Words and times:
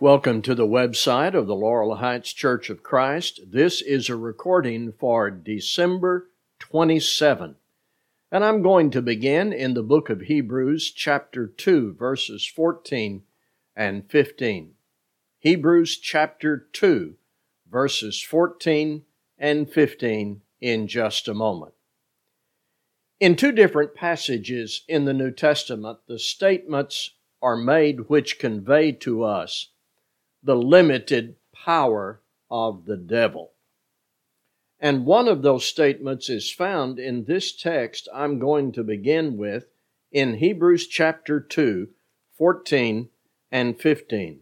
Welcome 0.00 0.42
to 0.42 0.56
the 0.56 0.66
website 0.66 1.34
of 1.34 1.46
the 1.46 1.54
Laurel 1.54 1.94
Heights 1.94 2.32
Church 2.32 2.68
of 2.68 2.82
Christ. 2.82 3.38
This 3.52 3.80
is 3.80 4.08
a 4.08 4.16
recording 4.16 4.90
for 4.90 5.30
December 5.30 6.30
27. 6.58 7.54
And 8.32 8.44
I'm 8.44 8.60
going 8.60 8.90
to 8.90 9.00
begin 9.00 9.52
in 9.52 9.74
the 9.74 9.84
book 9.84 10.10
of 10.10 10.22
Hebrews, 10.22 10.90
chapter 10.90 11.46
2, 11.46 11.94
verses 11.94 12.44
14 12.44 13.22
and 13.76 14.10
15. 14.10 14.72
Hebrews 15.38 15.98
chapter 15.98 16.66
2, 16.72 17.14
verses 17.70 18.20
14 18.20 19.04
and 19.38 19.70
15 19.70 20.40
in 20.60 20.88
just 20.88 21.28
a 21.28 21.34
moment. 21.34 21.74
In 23.20 23.36
two 23.36 23.52
different 23.52 23.94
passages 23.94 24.82
in 24.88 25.04
the 25.04 25.14
New 25.14 25.30
Testament, 25.30 26.00
the 26.08 26.18
statements 26.18 27.12
are 27.40 27.56
made 27.56 28.08
which 28.08 28.40
convey 28.40 28.90
to 28.90 29.22
us 29.22 29.68
the 30.44 30.54
limited 30.54 31.36
power 31.64 32.20
of 32.50 32.84
the 32.84 32.98
devil. 32.98 33.52
And 34.78 35.06
one 35.06 35.26
of 35.26 35.40
those 35.40 35.64
statements 35.64 36.28
is 36.28 36.52
found 36.52 36.98
in 36.98 37.24
this 37.24 37.56
text 37.56 38.06
I'm 38.12 38.38
going 38.38 38.70
to 38.72 38.84
begin 38.84 39.38
with 39.38 39.66
in 40.12 40.34
Hebrews 40.34 40.86
chapter 40.86 41.40
2, 41.40 41.88
14 42.36 43.08
and 43.50 43.80
15. 43.80 44.40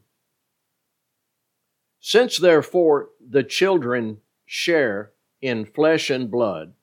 Since 2.00 2.38
therefore 2.38 3.10
the 3.24 3.44
children 3.44 4.20
share 4.44 5.12
in 5.40 5.64
flesh 5.64 6.10
and 6.10 6.28
blood, 6.28 6.74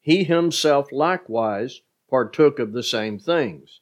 he 0.00 0.24
himself 0.24 0.90
likewise 0.90 1.82
partook 2.08 2.58
of 2.58 2.72
the 2.72 2.82
same 2.82 3.18
things, 3.18 3.80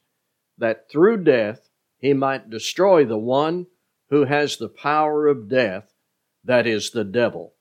that 0.58 0.90
through 0.90 1.22
death 1.22 1.68
he 1.98 2.12
might 2.12 2.50
destroy 2.50 3.04
the 3.04 3.18
one 3.18 3.66
who 4.14 4.26
has 4.26 4.56
the 4.56 4.68
power 4.68 5.26
of 5.26 5.48
death, 5.48 5.92
that 6.44 6.68
is 6.68 6.90
the 6.90 7.02
devil, 7.02 7.52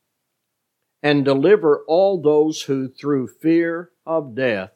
and 1.02 1.26
deliver 1.26 1.84
all 1.88 2.22
those 2.22 2.62
who 2.62 2.88
through 2.88 3.26
fear 3.26 3.90
of 4.06 4.36
death 4.36 4.70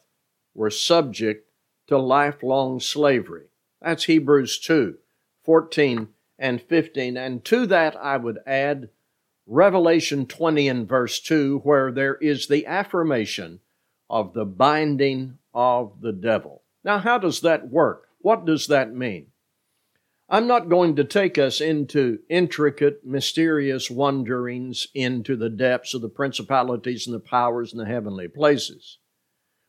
were 0.54 0.70
subject 0.70 1.48
to 1.86 1.96
lifelong 1.96 2.80
slavery. 2.80 3.46
That's 3.80 4.06
Hebrews 4.06 4.58
2 4.58 4.98
14 5.44 6.08
and 6.36 6.60
15. 6.60 7.16
And 7.16 7.44
to 7.44 7.64
that 7.66 7.94
I 7.94 8.16
would 8.16 8.40
add 8.44 8.88
Revelation 9.46 10.26
20 10.26 10.66
and 10.66 10.88
verse 10.88 11.20
2, 11.20 11.60
where 11.60 11.92
there 11.92 12.16
is 12.16 12.48
the 12.48 12.66
affirmation 12.66 13.60
of 14.10 14.32
the 14.32 14.44
binding 14.44 15.38
of 15.54 16.00
the 16.00 16.12
devil. 16.12 16.64
Now, 16.82 16.98
how 16.98 17.18
does 17.18 17.42
that 17.42 17.68
work? 17.68 18.08
What 18.18 18.44
does 18.44 18.66
that 18.66 18.92
mean? 18.92 19.28
I'm 20.30 20.46
not 20.46 20.68
going 20.68 20.94
to 20.96 21.04
take 21.04 21.38
us 21.38 21.58
into 21.60 22.18
intricate, 22.28 23.00
mysterious 23.04 23.90
wanderings 23.90 24.86
into 24.94 25.36
the 25.36 25.48
depths 25.48 25.94
of 25.94 26.02
the 26.02 26.10
principalities 26.10 27.06
and 27.06 27.14
the 27.14 27.20
powers 27.20 27.72
in 27.72 27.78
the 27.78 27.86
heavenly 27.86 28.28
places. 28.28 28.98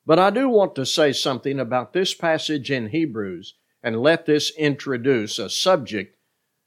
But 0.05 0.19
I 0.19 0.31
do 0.31 0.49
want 0.49 0.75
to 0.75 0.85
say 0.85 1.13
something 1.13 1.59
about 1.59 1.93
this 1.93 2.13
passage 2.13 2.69
in 2.69 2.89
Hebrews 2.89 3.55
and 3.81 4.01
let 4.01 4.25
this 4.25 4.51
introduce 4.57 5.39
a 5.39 5.49
subject 5.49 6.17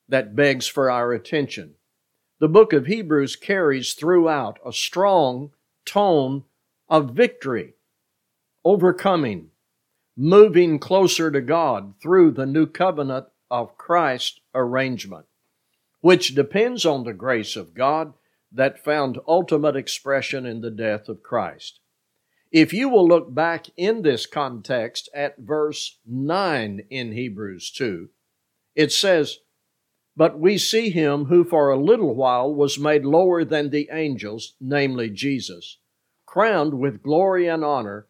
that 0.08 0.34
begs 0.34 0.66
for 0.66 0.90
our 0.90 1.12
attention. 1.12 1.74
The 2.40 2.48
book 2.48 2.72
of 2.72 2.86
Hebrews 2.86 3.36
carries 3.36 3.92
throughout 3.92 4.58
a 4.64 4.72
strong 4.72 5.50
tone 5.84 6.44
of 6.88 7.10
victory, 7.10 7.74
overcoming, 8.64 9.50
moving 10.16 10.78
closer 10.78 11.30
to 11.30 11.42
God 11.42 11.94
through 12.02 12.30
the 12.30 12.46
new 12.46 12.66
covenant 12.66 13.26
of 13.52 13.76
Christ 13.76 14.40
arrangement, 14.54 15.26
which 16.00 16.34
depends 16.34 16.86
on 16.86 17.04
the 17.04 17.12
grace 17.12 17.54
of 17.54 17.74
God 17.74 18.14
that 18.50 18.82
found 18.82 19.18
ultimate 19.28 19.76
expression 19.76 20.46
in 20.46 20.62
the 20.62 20.70
death 20.70 21.06
of 21.06 21.22
Christ. 21.22 21.78
If 22.50 22.72
you 22.72 22.88
will 22.88 23.06
look 23.06 23.34
back 23.34 23.66
in 23.76 24.02
this 24.02 24.24
context 24.24 25.10
at 25.14 25.38
verse 25.38 25.98
9 26.06 26.86
in 26.88 27.12
Hebrews 27.12 27.70
2, 27.72 28.08
it 28.74 28.90
says, 28.90 29.38
But 30.16 30.38
we 30.38 30.56
see 30.56 30.88
him 30.88 31.26
who 31.26 31.44
for 31.44 31.70
a 31.70 31.82
little 31.82 32.14
while 32.14 32.54
was 32.54 32.78
made 32.78 33.04
lower 33.04 33.44
than 33.44 33.68
the 33.68 33.90
angels, 33.92 34.54
namely 34.60 35.10
Jesus, 35.10 35.78
crowned 36.24 36.78
with 36.78 37.02
glory 37.02 37.48
and 37.48 37.62
honor 37.62 38.06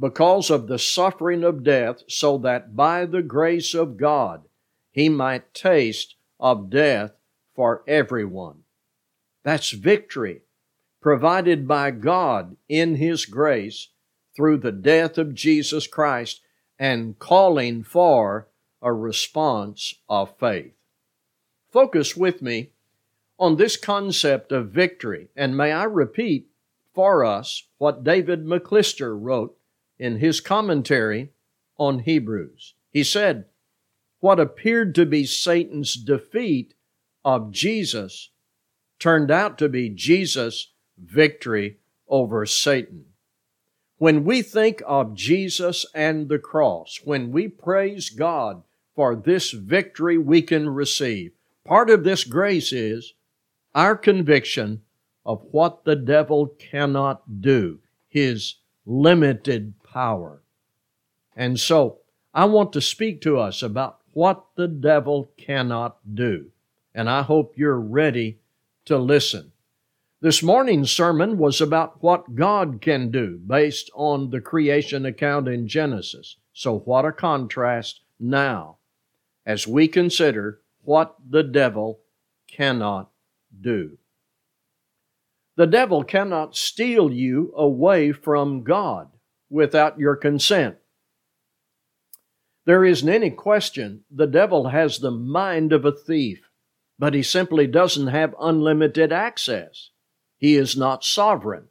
because 0.00 0.50
of 0.50 0.66
the 0.66 0.78
suffering 0.78 1.44
of 1.44 1.62
death, 1.62 2.02
so 2.08 2.38
that 2.38 2.74
by 2.74 3.06
the 3.06 3.22
grace 3.22 3.72
of 3.72 3.96
God 3.96 4.42
he 4.90 5.08
might 5.08 5.54
taste 5.54 6.16
of 6.38 6.70
death 6.70 7.12
for 7.54 7.82
everyone. 7.86 8.62
That's 9.42 9.70
victory 9.70 10.42
provided 11.00 11.66
by 11.66 11.90
God 11.90 12.56
in 12.68 12.96
His 12.96 13.24
grace 13.24 13.88
through 14.36 14.58
the 14.58 14.72
death 14.72 15.18
of 15.18 15.34
Jesus 15.34 15.86
Christ 15.86 16.40
and 16.78 17.18
calling 17.18 17.82
for 17.82 18.48
a 18.82 18.92
response 18.92 19.94
of 20.08 20.36
faith. 20.38 20.72
Focus 21.70 22.16
with 22.16 22.42
me 22.42 22.70
on 23.38 23.56
this 23.56 23.76
concept 23.76 24.52
of 24.52 24.70
victory, 24.70 25.28
and 25.36 25.56
may 25.56 25.72
I 25.72 25.84
repeat 25.84 26.48
for 26.94 27.24
us 27.24 27.64
what 27.78 28.04
David 28.04 28.44
McClister 28.44 29.16
wrote 29.18 29.56
in 29.98 30.18
his 30.18 30.40
commentary 30.40 31.30
on 31.78 32.00
Hebrews. 32.00 32.74
He 32.90 33.04
said, 33.04 33.46
what 34.20 34.38
appeared 34.38 34.94
to 34.94 35.06
be 35.06 35.24
Satan's 35.24 35.94
defeat 35.94 36.74
of 37.24 37.50
Jesus 37.50 38.30
turned 38.98 39.30
out 39.30 39.58
to 39.58 39.68
be 39.68 39.88
Jesus' 39.88 40.72
victory 40.98 41.78
over 42.08 42.44
Satan. 42.46 43.06
When 43.96 44.24
we 44.24 44.42
think 44.42 44.82
of 44.86 45.14
Jesus 45.14 45.84
and 45.94 46.28
the 46.28 46.38
cross, 46.38 47.00
when 47.04 47.32
we 47.32 47.48
praise 47.48 48.10
God 48.10 48.62
for 48.94 49.14
this 49.14 49.50
victory 49.50 50.16
we 50.16 50.42
can 50.42 50.68
receive, 50.68 51.32
part 51.64 51.90
of 51.90 52.04
this 52.04 52.24
grace 52.24 52.72
is 52.72 53.14
our 53.74 53.96
conviction 53.96 54.82
of 55.24 55.44
what 55.50 55.84
the 55.84 55.96
devil 55.96 56.46
cannot 56.58 57.40
do, 57.40 57.78
his 58.08 58.56
limited 58.86 59.74
power. 59.84 60.42
And 61.36 61.60
so, 61.60 61.98
I 62.32 62.44
want 62.46 62.72
to 62.74 62.80
speak 62.80 63.20
to 63.22 63.38
us 63.38 63.62
about 63.62 63.99
what 64.12 64.44
the 64.56 64.68
devil 64.68 65.30
cannot 65.36 65.98
do. 66.14 66.50
And 66.94 67.08
I 67.08 67.22
hope 67.22 67.54
you're 67.56 67.80
ready 67.80 68.40
to 68.86 68.98
listen. 68.98 69.52
This 70.20 70.42
morning's 70.42 70.90
sermon 70.90 71.38
was 71.38 71.60
about 71.60 72.02
what 72.02 72.34
God 72.34 72.80
can 72.80 73.10
do 73.10 73.38
based 73.38 73.90
on 73.94 74.30
the 74.30 74.40
creation 74.40 75.06
account 75.06 75.48
in 75.48 75.66
Genesis. 75.66 76.36
So, 76.52 76.80
what 76.80 77.06
a 77.06 77.12
contrast 77.12 78.00
now 78.18 78.76
as 79.46 79.66
we 79.66 79.88
consider 79.88 80.60
what 80.82 81.16
the 81.28 81.42
devil 81.42 82.00
cannot 82.48 83.10
do. 83.60 83.96
The 85.56 85.66
devil 85.66 86.04
cannot 86.04 86.56
steal 86.56 87.12
you 87.12 87.52
away 87.56 88.12
from 88.12 88.62
God 88.62 89.08
without 89.48 89.98
your 89.98 90.16
consent. 90.16 90.76
There 92.70 92.84
isn't 92.84 93.08
any 93.08 93.30
question 93.30 94.04
the 94.12 94.28
devil 94.28 94.68
has 94.68 95.00
the 95.00 95.10
mind 95.10 95.72
of 95.72 95.84
a 95.84 95.90
thief, 95.90 96.48
but 97.00 97.14
he 97.14 97.22
simply 97.24 97.66
doesn't 97.66 98.06
have 98.06 98.32
unlimited 98.40 99.10
access. 99.10 99.90
He 100.36 100.54
is 100.54 100.76
not 100.76 101.02
sovereign. 101.02 101.64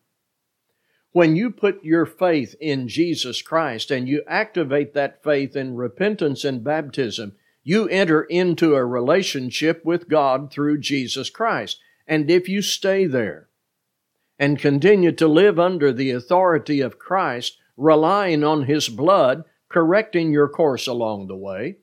When 1.14 1.38
you 1.38 1.52
put 1.52 1.86
your 1.86 2.06
faith 2.06 2.54
in 2.60 2.90
Jesus 2.90 3.42
Christ 3.42 3.92
and 3.92 4.10
you 4.10 4.24
activate 4.28 4.94
that 4.94 5.24
faith 5.24 5.56
in 5.56 5.78
repentance 5.78 6.44
and 6.44 6.66
baptism, 6.66 7.38
you 7.64 7.88
enter 7.88 8.24
into 8.24 8.76
a 8.76 8.84
relationship 8.84 9.86
with 9.86 10.10
God 10.10 10.52
through 10.52 10.80
Jesus 10.80 11.30
Christ. 11.30 11.80
And 12.08 12.30
if 12.30 12.50
you 12.50 12.62
stay 12.62 13.06
there 13.06 13.48
and 14.38 14.60
continue 14.60 15.14
to 15.14 15.30
live 15.30 15.62
under 15.62 15.94
the 15.94 16.12
authority 16.12 16.82
of 16.82 17.00
Christ, 17.00 17.58
relying 17.78 18.44
on 18.44 18.64
His 18.64 18.90
blood, 18.90 19.46
correcting 19.70 20.32
your 20.32 20.50
course 20.50 20.88
along 20.88 21.28
the 21.28 21.36
way, 21.36 21.78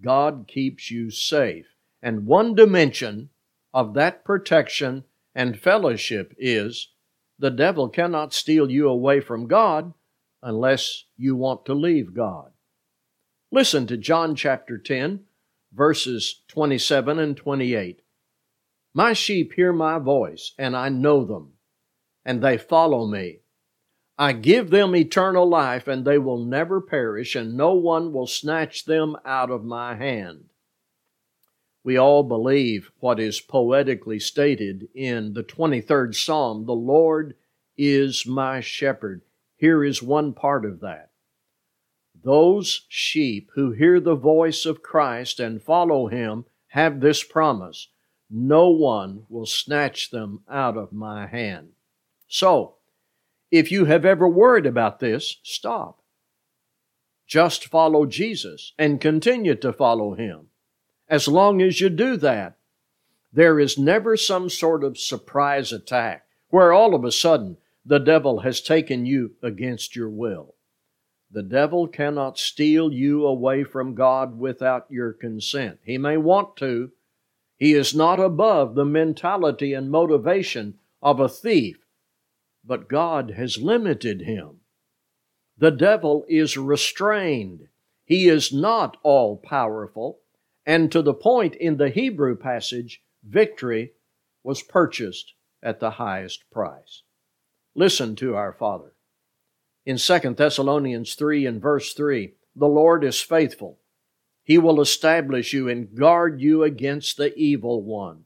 God 0.00 0.46
keeps 0.48 0.90
you 0.90 1.10
safe. 1.10 1.66
And 2.02 2.26
one 2.26 2.54
dimension 2.54 3.30
of 3.74 3.94
that 3.94 4.24
protection 4.24 5.04
and 5.34 5.58
fellowship 5.58 6.34
is 6.38 6.88
the 7.38 7.50
devil 7.50 7.88
cannot 7.88 8.32
steal 8.32 8.70
you 8.70 8.88
away 8.88 9.20
from 9.20 9.46
God 9.46 9.92
unless 10.42 11.04
you 11.16 11.36
want 11.36 11.64
to 11.66 11.74
leave 11.74 12.14
God. 12.14 12.52
Listen 13.50 13.86
to 13.86 13.96
John 13.96 14.34
chapter 14.34 14.78
10, 14.78 15.20
verses 15.72 16.42
27 16.48 17.18
and 17.18 17.36
28. 17.36 18.02
My 18.94 19.12
sheep 19.12 19.52
hear 19.54 19.72
my 19.72 19.98
voice, 19.98 20.52
and 20.58 20.76
I 20.76 20.88
know 20.88 21.24
them, 21.24 21.52
and 22.24 22.42
they 22.42 22.58
follow 22.58 23.06
me 23.06 23.40
I 24.18 24.32
give 24.32 24.70
them 24.70 24.96
eternal 24.96 25.48
life, 25.48 25.86
and 25.86 26.04
they 26.04 26.18
will 26.18 26.44
never 26.44 26.80
perish, 26.80 27.36
and 27.36 27.56
no 27.56 27.74
one 27.74 28.12
will 28.12 28.26
snatch 28.26 28.84
them 28.84 29.16
out 29.24 29.50
of 29.50 29.64
my 29.64 29.94
hand. 29.94 30.46
We 31.84 31.96
all 31.96 32.24
believe 32.24 32.90
what 32.98 33.20
is 33.20 33.40
poetically 33.40 34.18
stated 34.18 34.88
in 34.92 35.34
the 35.34 35.44
23rd 35.44 36.16
Psalm 36.16 36.66
The 36.66 36.74
Lord 36.74 37.36
is 37.76 38.26
my 38.26 38.60
shepherd. 38.60 39.22
Here 39.56 39.84
is 39.84 40.02
one 40.02 40.32
part 40.32 40.64
of 40.64 40.80
that. 40.80 41.10
Those 42.20 42.86
sheep 42.88 43.50
who 43.54 43.70
hear 43.70 44.00
the 44.00 44.16
voice 44.16 44.66
of 44.66 44.82
Christ 44.82 45.38
and 45.38 45.62
follow 45.62 46.08
him 46.08 46.44
have 46.68 47.00
this 47.00 47.22
promise 47.22 47.88
no 48.30 48.68
one 48.68 49.24
will 49.28 49.46
snatch 49.46 50.10
them 50.10 50.42
out 50.50 50.76
of 50.76 50.92
my 50.92 51.26
hand. 51.26 51.70
So, 52.26 52.74
if 53.50 53.72
you 53.72 53.86
have 53.86 54.04
ever 54.04 54.28
worried 54.28 54.66
about 54.66 55.00
this, 55.00 55.38
stop. 55.42 56.00
Just 57.26 57.66
follow 57.66 58.06
Jesus 58.06 58.72
and 58.78 59.00
continue 59.00 59.54
to 59.56 59.72
follow 59.72 60.14
him. 60.14 60.46
As 61.08 61.28
long 61.28 61.60
as 61.62 61.80
you 61.80 61.88
do 61.88 62.16
that, 62.18 62.56
there 63.32 63.60
is 63.60 63.78
never 63.78 64.16
some 64.16 64.48
sort 64.48 64.82
of 64.82 64.98
surprise 64.98 65.72
attack 65.72 66.26
where 66.48 66.72
all 66.72 66.94
of 66.94 67.04
a 67.04 67.12
sudden 67.12 67.58
the 67.84 67.98
devil 67.98 68.40
has 68.40 68.60
taken 68.60 69.06
you 69.06 69.32
against 69.42 69.94
your 69.94 70.08
will. 70.08 70.54
The 71.30 71.42
devil 71.42 71.86
cannot 71.86 72.38
steal 72.38 72.90
you 72.92 73.26
away 73.26 73.64
from 73.64 73.94
God 73.94 74.38
without 74.38 74.86
your 74.88 75.12
consent. 75.12 75.78
He 75.82 75.98
may 75.98 76.16
want 76.16 76.56
to. 76.56 76.90
He 77.58 77.74
is 77.74 77.94
not 77.94 78.18
above 78.18 78.74
the 78.74 78.86
mentality 78.86 79.74
and 79.74 79.90
motivation 79.90 80.78
of 81.02 81.20
a 81.20 81.28
thief, 81.28 81.84
but 82.68 82.88
God 82.88 83.30
has 83.30 83.56
limited 83.56 84.20
him. 84.20 84.60
The 85.56 85.70
devil 85.70 86.26
is 86.28 86.58
restrained. 86.58 87.68
He 88.04 88.28
is 88.28 88.52
not 88.52 88.98
all 89.02 89.38
powerful. 89.38 90.20
And 90.66 90.92
to 90.92 91.00
the 91.00 91.14
point 91.14 91.54
in 91.54 91.78
the 91.78 91.88
Hebrew 91.88 92.36
passage, 92.36 93.02
victory 93.26 93.92
was 94.44 94.62
purchased 94.62 95.32
at 95.62 95.80
the 95.80 95.92
highest 95.92 96.48
price. 96.50 97.02
Listen 97.74 98.14
to 98.16 98.36
our 98.36 98.52
Father 98.52 98.92
in 99.86 99.96
2 99.96 100.18
Thessalonians 100.36 101.14
3 101.14 101.46
and 101.46 101.62
verse 101.62 101.94
3 101.94 102.34
The 102.54 102.68
Lord 102.68 103.02
is 103.02 103.22
faithful. 103.22 103.78
He 104.44 104.58
will 104.58 104.82
establish 104.82 105.54
you 105.54 105.70
and 105.70 105.94
guard 105.94 106.42
you 106.42 106.62
against 106.62 107.16
the 107.16 107.34
evil 107.34 107.82
one. 107.82 108.24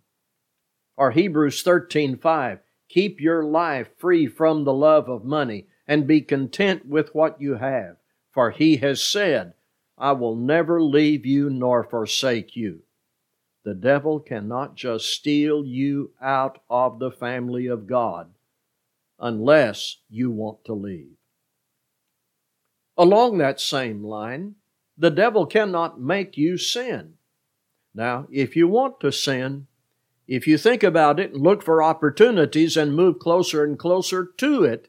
Or 0.96 1.12
Hebrews 1.12 1.62
13 1.62 2.16
5 2.16 2.58
Keep 2.92 3.22
your 3.22 3.42
life 3.42 3.88
free 3.96 4.26
from 4.26 4.64
the 4.64 4.74
love 4.74 5.08
of 5.08 5.24
money 5.24 5.66
and 5.88 6.06
be 6.06 6.20
content 6.20 6.84
with 6.84 7.14
what 7.14 7.40
you 7.40 7.54
have. 7.54 7.96
For 8.30 8.50
he 8.50 8.76
has 8.76 9.02
said, 9.02 9.54
I 9.96 10.12
will 10.12 10.36
never 10.36 10.82
leave 10.82 11.24
you 11.24 11.48
nor 11.48 11.84
forsake 11.84 12.54
you. 12.54 12.82
The 13.64 13.72
devil 13.72 14.20
cannot 14.20 14.74
just 14.74 15.06
steal 15.06 15.64
you 15.64 16.10
out 16.20 16.58
of 16.68 16.98
the 16.98 17.10
family 17.10 17.66
of 17.66 17.86
God 17.86 18.34
unless 19.18 19.96
you 20.10 20.30
want 20.30 20.62
to 20.66 20.74
leave. 20.74 21.16
Along 22.98 23.38
that 23.38 23.58
same 23.58 24.04
line, 24.04 24.56
the 24.98 25.10
devil 25.10 25.46
cannot 25.46 25.98
make 25.98 26.36
you 26.36 26.58
sin. 26.58 27.14
Now, 27.94 28.26
if 28.30 28.54
you 28.54 28.68
want 28.68 29.00
to 29.00 29.10
sin, 29.10 29.66
if 30.26 30.46
you 30.46 30.56
think 30.56 30.82
about 30.82 31.18
it 31.18 31.32
and 31.32 31.42
look 31.42 31.62
for 31.62 31.82
opportunities 31.82 32.76
and 32.76 32.94
move 32.94 33.18
closer 33.18 33.64
and 33.64 33.78
closer 33.78 34.24
to 34.38 34.64
it, 34.64 34.88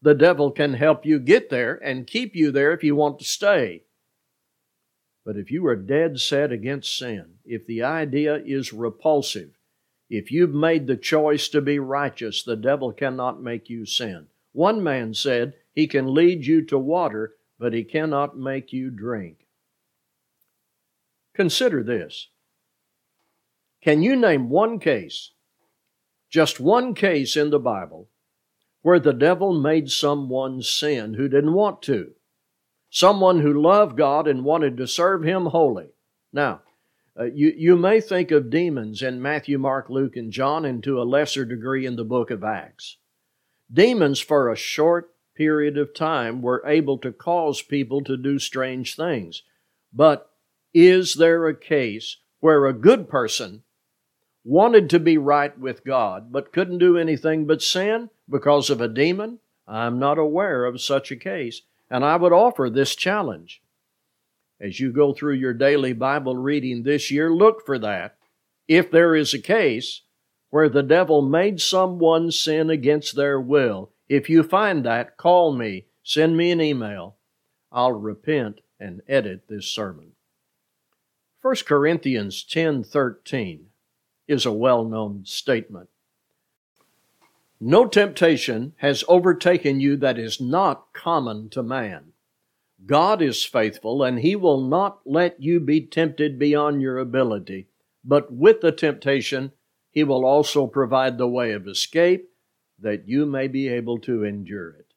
the 0.00 0.14
devil 0.14 0.50
can 0.50 0.74
help 0.74 1.06
you 1.06 1.18
get 1.18 1.50
there 1.50 1.74
and 1.82 2.06
keep 2.06 2.36
you 2.36 2.50
there 2.50 2.72
if 2.72 2.84
you 2.84 2.94
want 2.94 3.18
to 3.18 3.24
stay. 3.24 3.84
But 5.24 5.36
if 5.36 5.50
you 5.50 5.66
are 5.66 5.76
dead 5.76 6.20
set 6.20 6.52
against 6.52 6.96
sin, 6.96 7.36
if 7.44 7.66
the 7.66 7.82
idea 7.82 8.36
is 8.44 8.72
repulsive, 8.72 9.58
if 10.10 10.30
you've 10.30 10.54
made 10.54 10.86
the 10.86 10.96
choice 10.96 11.48
to 11.48 11.62
be 11.62 11.78
righteous, 11.78 12.42
the 12.42 12.56
devil 12.56 12.92
cannot 12.92 13.42
make 13.42 13.70
you 13.70 13.86
sin. 13.86 14.26
One 14.52 14.82
man 14.82 15.14
said, 15.14 15.54
he 15.72 15.86
can 15.86 16.14
lead 16.14 16.46
you 16.46 16.62
to 16.66 16.78
water, 16.78 17.34
but 17.58 17.72
he 17.72 17.82
cannot 17.82 18.38
make 18.38 18.72
you 18.72 18.90
drink. 18.90 19.46
Consider 21.34 21.82
this. 21.82 22.28
Can 23.84 24.00
you 24.00 24.16
name 24.16 24.48
one 24.48 24.78
case, 24.78 25.32
just 26.30 26.58
one 26.58 26.94
case 26.94 27.36
in 27.36 27.50
the 27.50 27.58
Bible, 27.58 28.08
where 28.80 28.98
the 28.98 29.12
devil 29.12 29.52
made 29.52 29.90
someone 29.90 30.62
sin 30.62 31.12
who 31.12 31.28
didn't 31.28 31.52
want 31.52 31.82
to? 31.82 32.12
Someone 32.88 33.42
who 33.42 33.60
loved 33.60 33.98
God 33.98 34.26
and 34.26 34.42
wanted 34.42 34.78
to 34.78 34.86
serve 34.86 35.22
Him 35.22 35.44
wholly. 35.44 35.88
Now, 36.32 36.62
uh, 37.20 37.24
you, 37.24 37.52
you 37.54 37.76
may 37.76 38.00
think 38.00 38.30
of 38.30 38.48
demons 38.48 39.02
in 39.02 39.20
Matthew, 39.20 39.58
Mark, 39.58 39.90
Luke, 39.90 40.16
and 40.16 40.32
John, 40.32 40.64
and 40.64 40.82
to 40.82 40.98
a 40.98 41.04
lesser 41.04 41.44
degree 41.44 41.84
in 41.84 41.96
the 41.96 42.04
book 42.04 42.30
of 42.30 42.42
Acts. 42.42 42.96
Demons, 43.70 44.18
for 44.18 44.50
a 44.50 44.56
short 44.56 45.10
period 45.36 45.76
of 45.76 45.92
time 45.92 46.40
were 46.40 46.62
able 46.64 46.96
to 46.96 47.12
cause 47.12 47.60
people 47.60 48.02
to 48.04 48.16
do 48.16 48.38
strange 48.38 48.96
things. 48.96 49.42
But 49.92 50.30
is 50.72 51.16
there 51.16 51.46
a 51.46 51.54
case 51.54 52.16
where 52.40 52.64
a 52.64 52.72
good 52.72 53.10
person 53.10 53.63
wanted 54.44 54.90
to 54.90 55.00
be 55.00 55.16
right 55.16 55.58
with 55.58 55.84
God 55.84 56.30
but 56.30 56.52
couldn't 56.52 56.78
do 56.78 56.98
anything 56.98 57.46
but 57.46 57.62
sin 57.62 58.10
because 58.28 58.70
of 58.70 58.80
a 58.80 58.88
demon? 58.88 59.38
I'm 59.66 59.98
not 59.98 60.18
aware 60.18 60.66
of 60.66 60.80
such 60.80 61.10
a 61.10 61.16
case, 61.16 61.62
and 61.90 62.04
I 62.04 62.16
would 62.16 62.32
offer 62.32 62.68
this 62.68 62.94
challenge. 62.94 63.62
As 64.60 64.78
you 64.78 64.92
go 64.92 65.12
through 65.12 65.34
your 65.34 65.54
daily 65.54 65.92
Bible 65.94 66.36
reading 66.36 66.82
this 66.82 67.10
year, 67.10 67.30
look 67.32 67.64
for 67.64 67.78
that. 67.78 68.16
If 68.68 68.90
there 68.90 69.16
is 69.16 69.34
a 69.34 69.38
case 69.38 70.02
where 70.50 70.68
the 70.68 70.82
devil 70.82 71.22
made 71.22 71.60
someone 71.60 72.30
sin 72.30 72.70
against 72.70 73.16
their 73.16 73.40
will, 73.40 73.90
if 74.08 74.28
you 74.28 74.42
find 74.42 74.84
that, 74.84 75.16
call 75.16 75.52
me, 75.52 75.86
send 76.02 76.36
me 76.36 76.50
an 76.50 76.60
email. 76.60 77.16
I'll 77.72 77.92
repent 77.92 78.60
and 78.78 79.02
edit 79.08 79.48
this 79.48 79.66
sermon. 79.66 80.12
1 81.42 81.56
Corinthians 81.66 82.44
10:13 82.44 83.66
is 84.26 84.46
a 84.46 84.52
well-known 84.52 85.24
statement. 85.24 85.88
No 87.60 87.86
temptation 87.86 88.74
has 88.78 89.04
overtaken 89.08 89.80
you 89.80 89.96
that 89.96 90.18
is 90.18 90.40
not 90.40 90.92
common 90.92 91.48
to 91.50 91.62
man. 91.62 92.12
God 92.86 93.22
is 93.22 93.44
faithful, 93.44 94.02
and 94.02 94.18
he 94.18 94.36
will 94.36 94.60
not 94.60 95.00
let 95.06 95.40
you 95.40 95.60
be 95.60 95.80
tempted 95.80 96.38
beyond 96.38 96.82
your 96.82 96.98
ability, 96.98 97.68
but 98.04 98.32
with 98.32 98.60
the 98.60 98.72
temptation, 98.72 99.52
he 99.90 100.04
will 100.04 100.24
also 100.24 100.66
provide 100.66 101.16
the 101.16 101.28
way 101.28 101.52
of 101.52 101.66
escape 101.66 102.28
that 102.78 103.08
you 103.08 103.24
may 103.24 103.48
be 103.48 103.68
able 103.68 103.98
to 104.00 104.24
endure 104.24 104.70
it. 104.70 104.92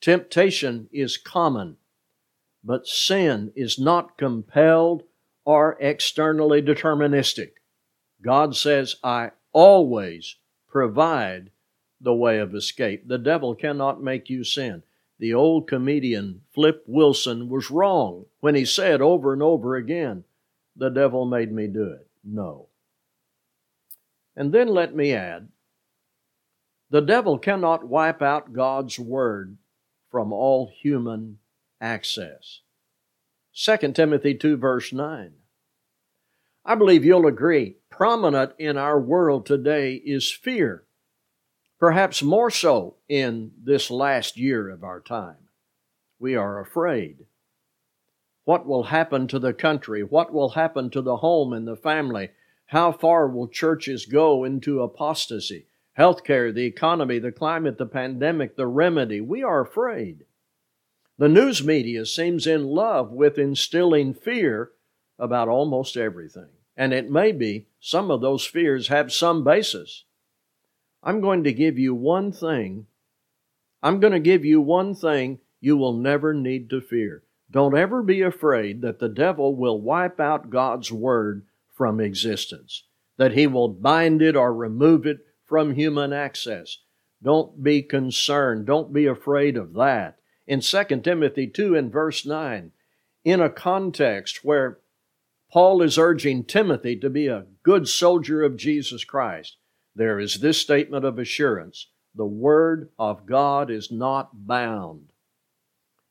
Temptation 0.00 0.88
is 0.92 1.18
common, 1.18 1.76
but 2.64 2.86
sin 2.86 3.52
is 3.54 3.78
not 3.78 4.16
compelled 4.16 5.02
or 5.44 5.76
externally 5.80 6.62
deterministic. 6.62 7.59
God 8.22 8.56
says, 8.56 8.96
I 9.02 9.30
always 9.52 10.36
provide 10.68 11.50
the 12.00 12.14
way 12.14 12.38
of 12.38 12.54
escape. 12.54 13.06
The 13.06 13.18
devil 13.18 13.54
cannot 13.54 14.02
make 14.02 14.30
you 14.30 14.44
sin. 14.44 14.82
The 15.18 15.34
old 15.34 15.68
comedian 15.68 16.42
Flip 16.50 16.82
Wilson 16.86 17.48
was 17.48 17.70
wrong 17.70 18.26
when 18.40 18.54
he 18.54 18.64
said 18.64 19.02
over 19.02 19.32
and 19.32 19.42
over 19.42 19.76
again, 19.76 20.24
The 20.76 20.88
devil 20.88 21.26
made 21.26 21.52
me 21.52 21.66
do 21.66 21.84
it. 21.84 22.06
No. 22.24 22.68
And 24.34 24.52
then 24.52 24.68
let 24.68 24.94
me 24.94 25.12
add, 25.12 25.48
the 26.88 27.02
devil 27.02 27.38
cannot 27.38 27.86
wipe 27.86 28.22
out 28.22 28.52
God's 28.52 28.98
Word 28.98 29.58
from 30.10 30.32
all 30.32 30.72
human 30.74 31.38
access. 31.80 32.60
2 33.54 33.92
Timothy 33.92 34.34
2, 34.34 34.56
verse 34.56 34.92
9. 34.92 35.32
I 36.64 36.74
believe 36.74 37.04
you'll 37.04 37.26
agree, 37.26 37.76
prominent 37.90 38.52
in 38.58 38.76
our 38.76 39.00
world 39.00 39.46
today 39.46 39.94
is 39.94 40.30
fear, 40.30 40.84
perhaps 41.78 42.22
more 42.22 42.50
so 42.50 42.96
in 43.08 43.52
this 43.62 43.90
last 43.90 44.36
year 44.36 44.68
of 44.68 44.84
our 44.84 45.00
time. 45.00 45.48
We 46.18 46.36
are 46.36 46.60
afraid. 46.60 47.26
What 48.44 48.66
will 48.66 48.84
happen 48.84 49.26
to 49.28 49.38
the 49.38 49.52
country? 49.52 50.02
What 50.02 50.32
will 50.32 50.50
happen 50.50 50.90
to 50.90 51.02
the 51.02 51.18
home 51.18 51.52
and 51.52 51.66
the 51.66 51.76
family? 51.76 52.30
How 52.66 52.92
far 52.92 53.28
will 53.28 53.48
churches 53.48 54.06
go 54.06 54.44
into 54.44 54.82
apostasy? 54.82 55.66
healthcare, 56.00 56.54
the 56.54 56.64
economy, 56.64 57.18
the 57.18 57.32
climate, 57.32 57.76
the 57.76 57.86
pandemic, 57.86 58.56
the 58.56 58.66
remedy. 58.66 59.20
We 59.20 59.42
are 59.42 59.60
afraid. 59.60 60.24
The 61.18 61.28
news 61.28 61.62
media 61.62 62.06
seems 62.06 62.46
in 62.46 62.64
love 62.64 63.12
with 63.12 63.38
instilling 63.38 64.14
fear 64.14 64.70
about 65.20 65.48
almost 65.48 65.96
everything. 65.96 66.48
And 66.76 66.92
it 66.92 67.10
may 67.10 67.30
be 67.30 67.66
some 67.78 68.10
of 68.10 68.20
those 68.20 68.44
fears 68.44 68.88
have 68.88 69.12
some 69.12 69.44
basis. 69.44 70.04
I'm 71.02 71.20
going 71.20 71.44
to 71.44 71.52
give 71.52 71.78
you 71.78 71.94
one 71.94 72.32
thing. 72.32 72.86
I'm 73.82 74.00
going 74.00 74.12
to 74.12 74.20
give 74.20 74.44
you 74.44 74.60
one 74.60 74.94
thing 74.94 75.38
you 75.60 75.76
will 75.76 75.92
never 75.92 76.34
need 76.34 76.70
to 76.70 76.80
fear. 76.80 77.22
Don't 77.50 77.76
ever 77.76 78.02
be 78.02 78.22
afraid 78.22 78.80
that 78.82 78.98
the 78.98 79.08
devil 79.08 79.54
will 79.54 79.80
wipe 79.80 80.20
out 80.20 80.50
God's 80.50 80.90
word 80.90 81.44
from 81.74 82.00
existence, 82.00 82.84
that 83.16 83.32
he 83.32 83.46
will 83.46 83.68
bind 83.68 84.22
it 84.22 84.36
or 84.36 84.54
remove 84.54 85.06
it 85.06 85.18
from 85.44 85.74
human 85.74 86.12
access. 86.12 86.78
Don't 87.22 87.62
be 87.62 87.82
concerned. 87.82 88.66
Don't 88.66 88.92
be 88.92 89.06
afraid 89.06 89.56
of 89.56 89.74
that. 89.74 90.18
In 90.46 90.60
2 90.60 90.84
Timothy 91.02 91.46
2 91.46 91.76
and 91.76 91.92
verse 91.92 92.24
9, 92.24 92.72
in 93.24 93.40
a 93.40 93.50
context 93.50 94.44
where 94.44 94.78
Paul 95.52 95.82
is 95.82 95.98
urging 95.98 96.44
Timothy 96.44 96.96
to 96.96 97.10
be 97.10 97.26
a 97.26 97.46
good 97.62 97.88
soldier 97.88 98.42
of 98.42 98.56
Jesus 98.56 99.04
Christ, 99.04 99.56
there 99.94 100.20
is 100.20 100.36
this 100.36 100.58
statement 100.58 101.04
of 101.04 101.18
assurance 101.18 101.88
the 102.14 102.26
Word 102.26 102.90
of 102.98 103.26
God 103.26 103.70
is 103.70 103.90
not 103.90 104.46
bound. 104.46 105.12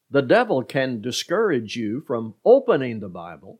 The 0.09 0.21
devil 0.21 0.63
can 0.63 1.01
discourage 1.01 1.75
you 1.75 2.01
from 2.01 2.35
opening 2.45 2.99
the 2.99 3.09
Bible. 3.09 3.59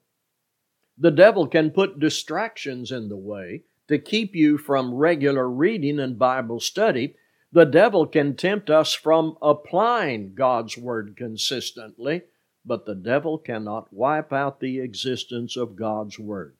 The 0.97 1.11
devil 1.11 1.47
can 1.47 1.71
put 1.71 1.99
distractions 1.99 2.91
in 2.91 3.09
the 3.09 3.17
way 3.17 3.63
to 3.87 3.99
keep 3.99 4.35
you 4.35 4.57
from 4.57 4.93
regular 4.93 5.49
reading 5.49 5.99
and 5.99 6.17
Bible 6.17 6.59
study. 6.59 7.15
The 7.51 7.65
devil 7.65 8.05
can 8.05 8.35
tempt 8.35 8.69
us 8.69 8.93
from 8.93 9.37
applying 9.41 10.33
God's 10.33 10.77
Word 10.77 11.15
consistently, 11.17 12.23
but 12.65 12.85
the 12.85 12.95
devil 12.95 13.37
cannot 13.37 13.91
wipe 13.93 14.33
out 14.33 14.59
the 14.59 14.79
existence 14.79 15.55
of 15.55 15.75
God's 15.75 16.19
Word. 16.19 16.55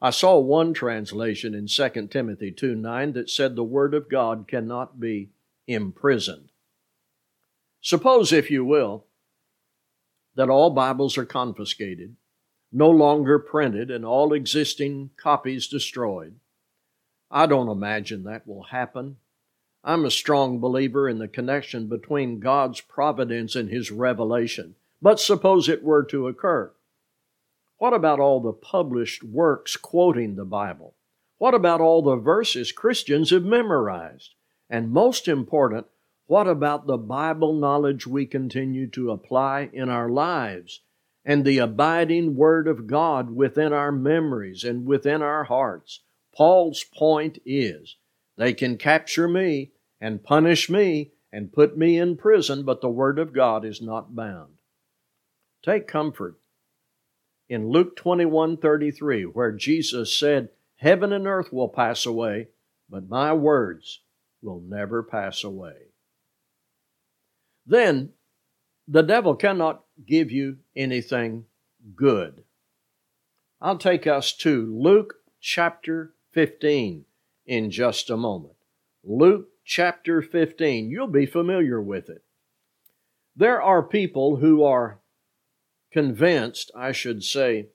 I 0.00 0.10
saw 0.10 0.38
one 0.38 0.74
translation 0.74 1.54
in 1.54 1.68
2 1.68 2.08
Timothy 2.08 2.50
2 2.50 2.74
9 2.74 3.12
that 3.12 3.30
said 3.30 3.54
the 3.54 3.62
Word 3.62 3.94
of 3.94 4.08
God 4.08 4.48
cannot 4.48 4.98
be 4.98 5.30
imprisoned. 5.66 6.50
Suppose, 7.80 8.32
if 8.32 8.50
you 8.50 8.64
will, 8.64 9.04
that 10.34 10.48
all 10.48 10.70
Bibles 10.70 11.18
are 11.18 11.24
confiscated, 11.24 12.16
no 12.72 12.90
longer 12.90 13.38
printed, 13.38 13.90
and 13.90 14.04
all 14.04 14.32
existing 14.32 15.10
copies 15.16 15.68
destroyed. 15.68 16.36
I 17.30 17.46
don't 17.46 17.68
imagine 17.68 18.24
that 18.24 18.46
will 18.46 18.64
happen. 18.64 19.16
I'm 19.84 20.04
a 20.04 20.10
strong 20.10 20.60
believer 20.60 21.08
in 21.08 21.18
the 21.18 21.28
connection 21.28 21.88
between 21.88 22.40
God's 22.40 22.80
providence 22.80 23.56
and 23.56 23.68
His 23.68 23.90
revelation. 23.90 24.76
But 25.02 25.18
suppose 25.18 25.68
it 25.68 25.82
were 25.82 26.04
to 26.04 26.28
occur. 26.28 26.72
What 27.78 27.92
about 27.92 28.20
all 28.20 28.40
the 28.40 28.52
published 28.52 29.24
works 29.24 29.76
quoting 29.76 30.36
the 30.36 30.44
Bible? 30.44 30.94
What 31.38 31.54
about 31.54 31.80
all 31.80 32.02
the 32.02 32.14
verses 32.14 32.70
Christians 32.70 33.30
have 33.30 33.42
memorized? 33.42 34.36
And 34.70 34.92
most 34.92 35.26
important, 35.26 35.88
what 36.26 36.46
about 36.46 36.86
the 36.86 36.96
Bible 36.96 37.52
knowledge 37.52 38.06
we 38.06 38.26
continue 38.26 38.86
to 38.90 39.10
apply 39.10 39.70
in 39.72 39.88
our 39.88 40.08
lives 40.08 40.82
and 41.24 41.44
the 41.44 41.58
abiding 41.58 42.36
Word 42.36 42.68
of 42.68 42.86
God 42.86 43.34
within 43.34 43.72
our 43.72 43.90
memories 43.90 44.62
and 44.62 44.86
within 44.86 45.20
our 45.20 45.42
hearts? 45.42 46.02
Paul's 46.32 46.84
point 46.84 47.40
is 47.44 47.96
they 48.36 48.54
can 48.54 48.78
capture 48.78 49.26
me 49.26 49.72
and 50.00 50.22
punish 50.22 50.70
me 50.70 51.10
and 51.32 51.52
put 51.52 51.76
me 51.76 51.98
in 51.98 52.16
prison, 52.16 52.62
but 52.62 52.80
the 52.80 52.88
Word 52.88 53.18
of 53.18 53.32
God 53.32 53.64
is 53.64 53.82
not 53.82 54.14
bound. 54.14 54.58
Take 55.62 55.86
comfort 55.86 56.36
in 57.48 57.68
Luke 57.68 57.96
21 57.96 58.56
33, 58.56 59.24
where 59.24 59.52
Jesus 59.52 60.16
said, 60.16 60.48
Heaven 60.76 61.12
and 61.12 61.26
earth 61.26 61.52
will 61.52 61.68
pass 61.68 62.06
away, 62.06 62.48
but 62.90 63.08
my 63.08 63.32
words 63.32 64.00
will 64.42 64.60
never 64.60 65.02
pass 65.02 65.44
away. 65.44 65.92
Then 67.64 68.10
the 68.88 69.02
devil 69.02 69.36
cannot 69.36 69.84
give 70.04 70.32
you 70.32 70.58
anything 70.74 71.44
good. 71.94 72.42
I'll 73.60 73.78
take 73.78 74.08
us 74.08 74.32
to 74.38 74.76
Luke 74.76 75.14
chapter 75.40 76.14
15 76.32 77.04
in 77.46 77.70
just 77.70 78.10
a 78.10 78.16
moment. 78.16 78.54
Luke 79.04 79.48
chapter 79.64 80.20
15, 80.20 80.90
you'll 80.90 81.06
be 81.06 81.26
familiar 81.26 81.80
with 81.80 82.08
it. 82.08 82.24
There 83.36 83.62
are 83.62 83.82
people 83.82 84.36
who 84.36 84.64
are 84.64 84.98
convinced, 85.92 86.70
I 86.74 86.92
should 86.92 87.22
say, 87.22 87.68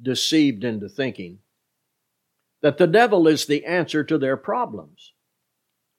deceived 0.00 0.64
into 0.64 0.88
thinking 0.88 1.38
that 2.62 2.78
the 2.78 2.86
devil 2.86 3.26
is 3.28 3.44
the 3.44 3.64
answer 3.64 4.04
to 4.04 4.16
their 4.16 4.36
problems, 4.36 5.12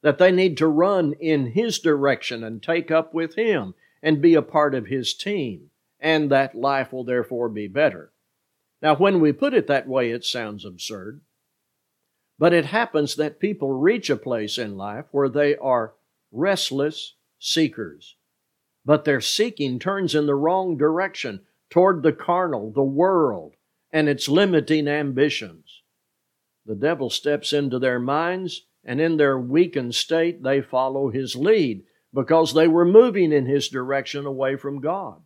that 0.02 0.18
they 0.18 0.32
need 0.32 0.58
to 0.58 0.68
run 0.68 1.14
in 1.14 1.52
his 1.52 1.80
direction 1.80 2.44
and 2.44 2.64
take 2.64 2.90
up 2.90 3.14
with 3.14 3.36
him 3.36 3.76
and 4.02 4.22
be 4.22 4.34
a 4.34 4.42
part 4.42 4.74
of 4.74 4.88
his 4.88 5.14
team, 5.14 5.70
and 6.00 6.30
that 6.32 6.56
life 6.56 6.92
will 6.92 7.04
therefore 7.04 7.50
be 7.50 7.68
better. 7.68 8.12
Now, 8.82 8.96
when 8.96 9.20
we 9.20 9.32
put 9.32 9.54
it 9.54 9.68
that 9.68 9.88
way, 9.88 10.12
it 10.12 10.26
sounds 10.26 10.66
absurd. 10.66 11.22
But 12.40 12.54
it 12.54 12.66
happens 12.66 13.16
that 13.16 13.40
people 13.40 13.72
reach 13.72 14.10
a 14.10 14.18
place 14.18 14.58
in 14.58 14.78
life 14.78 15.06
where 15.12 15.30
they 15.30 15.56
are 15.56 15.94
restless 16.32 17.14
seekers 17.40 18.16
but 18.86 19.06
their 19.06 19.22
seeking 19.22 19.80
turns 19.80 20.14
in 20.14 20.26
the 20.26 20.36
wrong 20.36 20.78
direction 20.78 21.42
toward 21.70 22.04
the 22.04 22.14
carnal, 22.14 22.72
the 22.72 22.84
world, 22.84 23.56
and 23.92 24.10
its 24.10 24.28
limiting 24.28 24.88
ambitions. 24.88 25.82
The 26.66 26.76
devil 26.76 27.10
steps 27.10 27.54
into 27.54 27.80
their 27.80 28.00
minds, 28.00 28.66
and 28.84 29.00
in 29.00 29.18
their 29.18 29.40
weakened 29.40 29.96
state, 29.96 30.44
they 30.44 30.62
follow 30.62 31.10
his 31.10 31.36
lead 31.36 31.84
because 32.14 32.54
they 32.54 32.68
were 32.68 32.86
moving 32.86 33.32
in 33.32 33.46
his 33.46 33.70
direction 33.70 34.26
away 34.26 34.56
from 34.56 34.82
God. 34.82 35.22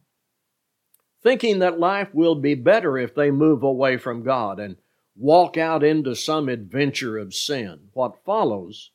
Thinking 1.21 1.59
that 1.59 1.79
life 1.79 2.13
will 2.13 2.35
be 2.35 2.55
better 2.55 2.97
if 2.97 3.13
they 3.13 3.31
move 3.31 3.63
away 3.63 3.97
from 3.97 4.23
God 4.23 4.59
and 4.59 4.77
walk 5.15 5.57
out 5.57 5.83
into 5.83 6.15
some 6.15 6.47
adventure 6.47 7.17
of 7.17 7.33
sin. 7.33 7.89
What 7.93 8.23
follows 8.23 8.91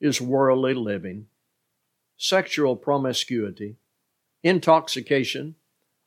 is 0.00 0.20
worldly 0.20 0.74
living, 0.74 1.26
sexual 2.16 2.76
promiscuity, 2.76 3.76
intoxication, 4.42 5.54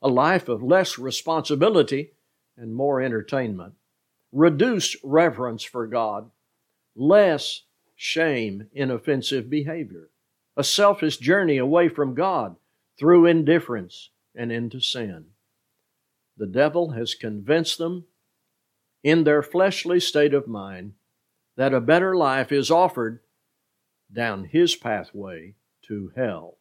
a 0.02 0.08
life 0.08 0.48
of 0.48 0.62
less 0.62 0.98
responsibility 0.98 2.12
and 2.56 2.74
more 2.74 3.00
entertainment, 3.00 3.74
reduced 4.32 4.96
reverence 5.02 5.62
for 5.62 5.86
God, 5.86 6.30
less 6.94 7.62
shame 7.96 8.68
in 8.72 8.90
offensive 8.90 9.50
behavior, 9.50 10.08
a 10.56 10.64
selfish 10.64 11.18
journey 11.18 11.58
away 11.58 11.88
from 11.88 12.14
God 12.14 12.56
through 12.98 13.26
indifference 13.26 14.10
and 14.34 14.50
into 14.50 14.80
sin. 14.80 15.26
The 16.36 16.46
devil 16.46 16.90
has 16.92 17.14
convinced 17.14 17.78
them 17.78 18.04
in 19.02 19.24
their 19.24 19.42
fleshly 19.42 20.00
state 20.00 20.34
of 20.34 20.48
mind 20.48 20.94
that 21.56 21.74
a 21.74 21.80
better 21.80 22.16
life 22.16 22.52
is 22.52 22.70
offered 22.70 23.20
down 24.12 24.44
his 24.44 24.74
pathway 24.74 25.54
to 25.82 26.12
hell. 26.16 26.56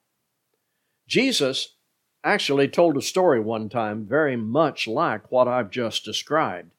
Jesus 1.10 1.76
actually 2.24 2.68
told 2.68 2.96
a 2.96 3.02
story 3.02 3.40
one 3.40 3.68
time 3.68 4.06
very 4.06 4.36
much 4.36 4.88
like 4.88 5.32
what 5.32 5.48
I've 5.48 5.72
just 5.72 6.06
described. 6.06 6.72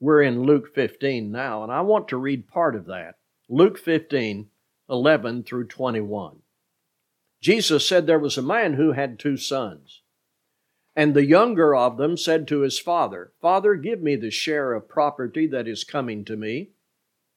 We're 0.00 0.22
in 0.22 0.44
Luke 0.44 0.74
15 0.74 1.30
now, 1.30 1.62
and 1.62 1.70
I 1.70 1.82
want 1.82 2.08
to 2.08 2.16
read 2.16 2.48
part 2.48 2.74
of 2.74 2.86
that. 2.86 3.16
Luke 3.46 3.78
15, 3.78 4.46
11 4.88 5.42
through 5.42 5.66
21. 5.66 6.36
Jesus 7.42 7.86
said 7.86 8.06
there 8.06 8.18
was 8.18 8.38
a 8.38 8.42
man 8.42 8.74
who 8.74 8.92
had 8.92 9.18
two 9.18 9.36
sons. 9.36 10.00
And 10.96 11.12
the 11.12 11.26
younger 11.26 11.76
of 11.76 11.98
them 11.98 12.16
said 12.16 12.48
to 12.48 12.60
his 12.60 12.78
father, 12.78 13.32
Father, 13.42 13.74
give 13.74 14.00
me 14.00 14.16
the 14.16 14.30
share 14.30 14.72
of 14.72 14.88
property 14.88 15.46
that 15.46 15.68
is 15.68 15.84
coming 15.84 16.24
to 16.24 16.36
me. 16.36 16.70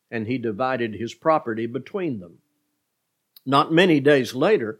And 0.10 0.28
he 0.28 0.38
divided 0.38 0.94
his 0.94 1.14
property 1.14 1.66
between 1.66 2.20
them. 2.20 2.38
Not 3.46 3.74
many 3.74 4.00
days 4.00 4.34
later, 4.34 4.80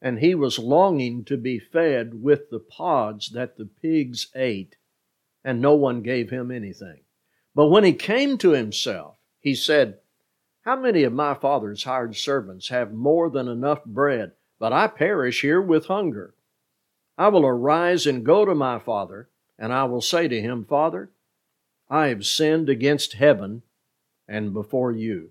and 0.00 0.18
he 0.18 0.34
was 0.34 0.58
longing 0.58 1.24
to 1.24 1.36
be 1.36 1.58
fed 1.58 2.22
with 2.22 2.50
the 2.50 2.60
pods 2.60 3.30
that 3.30 3.56
the 3.56 3.66
pigs 3.66 4.28
ate, 4.34 4.76
and 5.44 5.60
no 5.60 5.74
one 5.74 6.02
gave 6.02 6.30
him 6.30 6.50
anything. 6.50 7.00
But 7.54 7.68
when 7.68 7.84
he 7.84 7.92
came 7.92 8.36
to 8.38 8.50
himself, 8.50 9.16
he 9.40 9.54
said, 9.54 9.98
How 10.62 10.76
many 10.76 11.04
of 11.04 11.12
my 11.12 11.34
father's 11.34 11.84
hired 11.84 12.16
servants 12.16 12.68
have 12.68 12.92
more 12.92 13.30
than 13.30 13.48
enough 13.48 13.84
bread, 13.84 14.32
but 14.58 14.72
I 14.72 14.88
perish 14.88 15.40
here 15.40 15.62
with 15.62 15.86
hunger? 15.86 16.34
I 17.16 17.28
will 17.28 17.46
arise 17.46 18.06
and 18.06 18.26
go 18.26 18.44
to 18.44 18.54
my 18.54 18.78
father, 18.78 19.28
and 19.58 19.72
I 19.72 19.84
will 19.84 20.02
say 20.02 20.28
to 20.28 20.40
him, 20.40 20.64
Father, 20.64 21.10
I 21.88 22.08
have 22.08 22.26
sinned 22.26 22.68
against 22.68 23.14
heaven 23.14 23.62
and 24.28 24.52
before 24.52 24.92
you. 24.92 25.30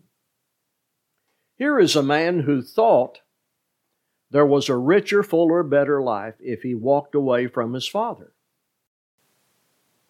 Here 1.61 1.79
is 1.79 1.95
a 1.95 2.01
man 2.01 2.39
who 2.39 2.63
thought 2.63 3.19
there 4.31 4.47
was 4.47 4.67
a 4.67 4.75
richer, 4.75 5.21
fuller, 5.21 5.61
better 5.61 6.01
life 6.01 6.33
if 6.39 6.63
he 6.63 6.73
walked 6.73 7.13
away 7.13 7.45
from 7.45 7.73
his 7.73 7.87
father. 7.87 8.31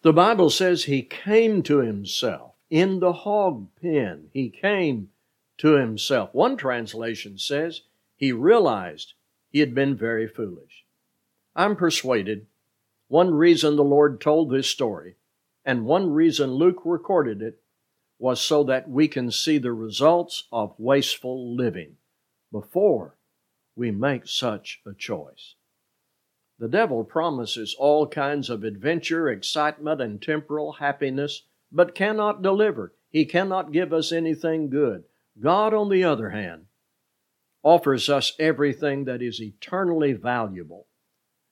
The 0.00 0.14
Bible 0.14 0.48
says 0.48 0.84
he 0.84 1.02
came 1.02 1.62
to 1.64 1.80
himself 1.80 2.54
in 2.70 3.00
the 3.00 3.12
hog 3.12 3.68
pen. 3.82 4.30
He 4.32 4.48
came 4.48 5.10
to 5.58 5.72
himself. 5.72 6.30
One 6.32 6.56
translation 6.56 7.36
says 7.36 7.82
he 8.16 8.32
realized 8.32 9.12
he 9.50 9.60
had 9.60 9.74
been 9.74 9.94
very 9.94 10.26
foolish. 10.26 10.86
I'm 11.54 11.76
persuaded 11.76 12.46
one 13.08 13.34
reason 13.34 13.76
the 13.76 13.84
Lord 13.84 14.22
told 14.22 14.50
this 14.50 14.68
story, 14.68 15.16
and 15.66 15.84
one 15.84 16.14
reason 16.14 16.54
Luke 16.54 16.80
recorded 16.86 17.42
it, 17.42 17.61
was 18.22 18.40
so 18.40 18.62
that 18.62 18.88
we 18.88 19.08
can 19.08 19.32
see 19.32 19.58
the 19.58 19.72
results 19.72 20.44
of 20.52 20.72
wasteful 20.78 21.56
living 21.56 21.96
before 22.52 23.16
we 23.74 23.90
make 23.90 24.28
such 24.28 24.80
a 24.86 24.94
choice. 24.94 25.56
The 26.56 26.68
devil 26.68 27.02
promises 27.02 27.74
all 27.76 28.06
kinds 28.06 28.48
of 28.48 28.62
adventure, 28.62 29.28
excitement, 29.28 30.00
and 30.00 30.22
temporal 30.22 30.74
happiness, 30.74 31.42
but 31.72 31.96
cannot 31.96 32.42
deliver. 32.42 32.94
He 33.10 33.24
cannot 33.24 33.72
give 33.72 33.92
us 33.92 34.12
anything 34.12 34.70
good. 34.70 35.02
God, 35.40 35.74
on 35.74 35.88
the 35.88 36.04
other 36.04 36.30
hand, 36.30 36.66
offers 37.64 38.08
us 38.08 38.34
everything 38.38 39.04
that 39.06 39.20
is 39.20 39.42
eternally 39.42 40.12
valuable, 40.12 40.86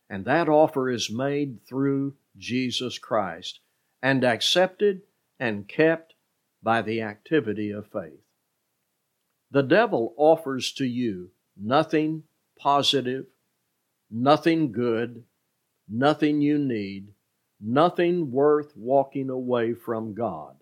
and 0.09 0.25
that 0.25 0.49
offer 0.49 0.89
is 0.89 1.11
made 1.11 1.67
through 1.67 2.15
Jesus 2.39 2.97
Christ 2.97 3.59
and 4.01 4.23
accepted 4.23 5.03
and 5.41 5.67
kept 5.67 6.15
by 6.63 6.83
the 6.83 7.03
activity 7.03 7.71
of 7.71 7.87
faith. 7.87 8.21
The 9.51 9.63
devil 9.63 10.15
offers 10.17 10.73
to 10.73 10.85
you 10.85 11.31
nothing 11.57 12.25
positive, 12.59 13.27
nothing 14.11 14.71
good, 14.71 15.25
nothing 15.89 16.41
you 16.41 16.59
need, 16.59 17.09
nothing 17.61 18.31
worth 18.31 18.77
walking 18.77 19.29
away 19.29 19.75
from 19.75 20.15
God. 20.15 20.57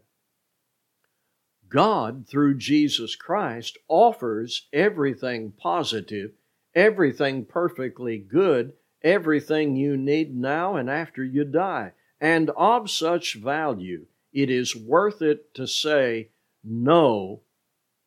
God, 1.68 2.26
through 2.26 2.56
Jesus 2.56 3.14
Christ, 3.14 3.76
offers 3.88 4.68
everything 4.72 5.52
positive, 5.52 6.32
everything 6.74 7.44
perfectly 7.44 8.18
good, 8.18 8.72
everything 9.02 9.76
you 9.76 9.96
need 9.96 10.34
now 10.34 10.76
and 10.76 10.88
after 10.88 11.22
you 11.22 11.44
die, 11.44 11.92
and 12.20 12.50
of 12.50 12.90
such 12.90 13.34
value 13.34 14.06
it 14.32 14.50
is 14.50 14.76
worth 14.76 15.22
it 15.22 15.54
to 15.54 15.66
say 15.66 16.30
no 16.62 17.42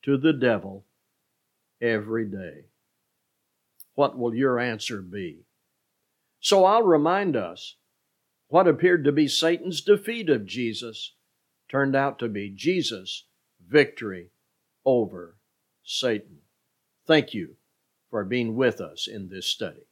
to 0.03 0.17
the 0.17 0.33
devil 0.33 0.85
every 1.81 2.25
day. 2.25 2.65
What 3.95 4.17
will 4.17 4.33
your 4.33 4.59
answer 4.59 5.01
be? 5.01 5.45
So 6.39 6.65
I'll 6.65 6.83
remind 6.83 7.35
us 7.35 7.75
what 8.47 8.67
appeared 8.67 9.05
to 9.05 9.11
be 9.11 9.27
Satan's 9.27 9.81
defeat 9.81 10.29
of 10.29 10.45
Jesus 10.45 11.13
turned 11.69 11.95
out 11.95 12.19
to 12.19 12.27
be 12.27 12.49
Jesus' 12.49 13.25
victory 13.65 14.31
over 14.85 15.37
Satan. 15.83 16.39
Thank 17.05 17.33
you 17.33 17.55
for 18.09 18.23
being 18.25 18.55
with 18.55 18.81
us 18.81 19.07
in 19.07 19.29
this 19.29 19.47
study. 19.47 19.87